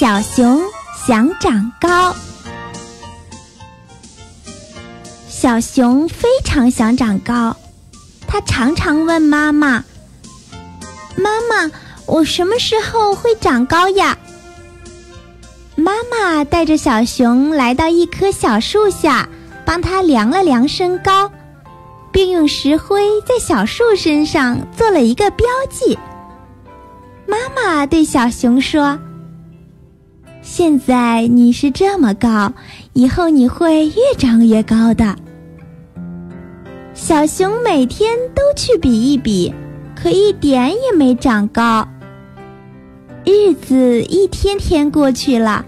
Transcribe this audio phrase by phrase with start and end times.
[0.00, 0.62] 小熊
[1.06, 2.16] 想长高。
[5.28, 7.54] 小熊非常想长高，
[8.26, 9.84] 它常常问妈妈
[11.18, 11.70] ：“妈妈，
[12.06, 14.16] 我什么时候会长高呀？”
[15.76, 19.28] 妈妈带着小熊来到一棵小树下，
[19.66, 21.30] 帮它量了量身高，
[22.10, 25.98] 并用石灰在小树身上做了一个标记。
[27.26, 28.98] 妈妈对小熊说
[30.52, 32.52] ：“现在你是这么高，
[32.92, 35.14] 以后你会越长越高的。”
[36.92, 39.54] 小熊每天都去比一比，
[39.94, 41.86] 可一点也没长高。
[43.24, 45.64] 日子一天天过去了。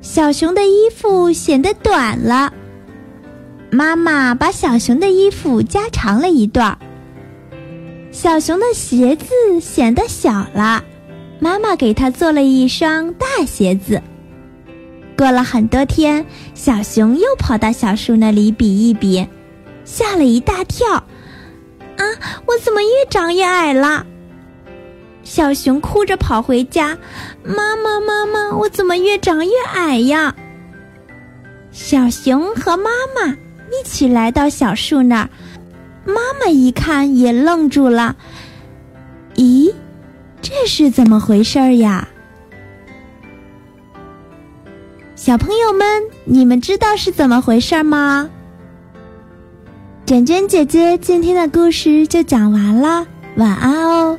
[0.00, 2.52] 小熊的衣服显得短了，
[3.72, 6.78] 妈妈把小熊的衣服加长了一段。
[8.12, 9.26] 小熊的鞋子
[9.60, 10.84] 显得小了，
[11.40, 14.00] 妈妈给它做了一双大鞋子。
[15.16, 16.24] 过了很多天，
[16.54, 19.26] 小熊又跑到小树那里比一比，
[19.84, 22.02] 吓了一大跳，啊，
[22.46, 24.06] 我怎么越长越矮了？
[25.22, 26.98] 小熊哭着跑回家，
[27.44, 30.34] 妈妈，妈妈，我怎么越长越矮呀？
[31.70, 35.30] 小熊和妈妈一起来到小树那儿，
[36.04, 38.16] 妈妈一看也愣住了。
[39.36, 39.72] 咦，
[40.40, 42.08] 这是怎么回事呀？
[45.24, 45.86] 小朋友们，
[46.24, 48.28] 你们知道是怎么回事吗？
[50.04, 53.06] 卷卷姐姐今天的故事就讲完了，
[53.36, 54.18] 晚安哦。